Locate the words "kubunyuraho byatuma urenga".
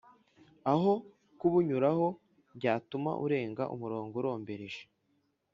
1.39-3.63